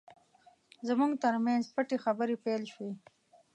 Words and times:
زموږ 0.87 1.11
ترمنځ 1.23 1.63
پټې 1.75 1.97
خبرې 2.05 2.35
پیل 2.43 2.63
شوې. 2.73 2.91